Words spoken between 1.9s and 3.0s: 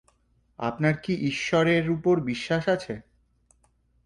উপর বিশ্বাস আছে?